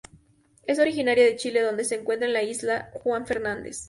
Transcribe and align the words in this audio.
Es 0.63 0.79
originaria 0.79 1.23
de 1.25 1.35
Chile 1.35 1.61
donde 1.61 1.83
se 1.83 1.93
encuentra 1.93 2.25
en 2.25 2.33
la 2.33 2.41
Isla 2.41 2.89
Juan 3.03 3.27
Fernández. 3.27 3.77